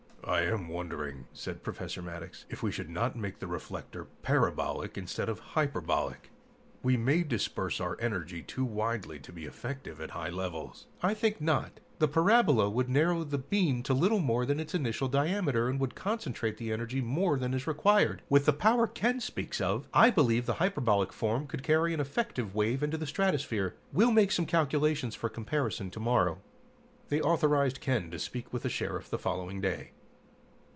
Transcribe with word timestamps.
"I 0.23 0.41
am 0.41 0.67
wondering," 0.69 1.25
said 1.33 1.63
Professor 1.63 2.01
Maddox, 2.01 2.45
"if 2.47 2.61
we 2.61 2.71
should 2.71 2.91
not 2.91 3.15
make 3.17 3.39
the 3.39 3.47
reflector 3.47 4.05
parabolic 4.05 4.95
instead 4.97 5.27
of 5.27 5.39
hyperbolic. 5.39 6.29
We 6.83 6.95
may 6.95 7.23
disperse 7.23 7.81
our 7.81 7.97
energy 7.99 8.43
too 8.43 8.63
widely 8.63 9.17
to 9.19 9.33
be 9.33 9.45
effective 9.45 9.99
at 9.99 10.11
high 10.11 10.29
levels." 10.29 10.85
"I 11.01 11.15
think 11.15 11.41
not. 11.41 11.79
The 11.97 12.07
parabola 12.07 12.69
would 12.69 12.87
narrow 12.87 13.23
the 13.23 13.39
beam 13.39 13.81
to 13.81 13.95
little 13.95 14.19
more 14.19 14.45
than 14.45 14.59
its 14.59 14.75
initial 14.75 15.07
diameter 15.07 15.67
and 15.67 15.79
would 15.79 15.95
concentrate 15.95 16.57
the 16.57 16.71
energy 16.71 17.01
more 17.01 17.37
than 17.39 17.53
is 17.55 17.67
required. 17.67 18.21
With 18.29 18.45
the 18.45 18.53
power 18.53 18.85
Ken 18.87 19.19
speaks 19.21 19.59
of, 19.59 19.87
I 19.91 20.11
believe 20.11 20.45
the 20.45 20.53
hyperbolic 20.61 21.11
form 21.11 21.47
could 21.47 21.63
carry 21.63 21.95
an 21.95 21.99
effective 21.99 22.53
wave 22.53 22.83
into 22.83 22.97
the 22.97 23.07
stratosphere. 23.07 23.73
We'll 23.91 24.11
make 24.11 24.31
some 24.31 24.45
calculations 24.45 25.15
for 25.15 25.29
comparison 25.29 25.89
tomorrow." 25.89 26.39
They 27.09 27.19
authorized 27.21 27.81
Ken 27.81 28.11
to 28.11 28.19
speak 28.19 28.53
with 28.53 28.61
the 28.63 28.69
Sheriff 28.69 29.09
the 29.09 29.17
following 29.19 29.59
day. 29.59 29.91